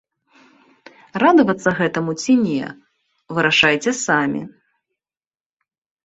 [1.23, 2.65] Радавацца гэтаму ці не,
[3.39, 4.41] вырашайце самі.